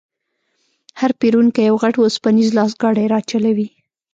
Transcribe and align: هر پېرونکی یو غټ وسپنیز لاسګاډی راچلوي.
هر 0.99 1.11
پېرونکی 1.19 1.61
یو 1.69 1.75
غټ 1.83 1.95
وسپنیز 1.97 2.49
لاسګاډی 2.57 3.05
راچلوي. 3.13 3.67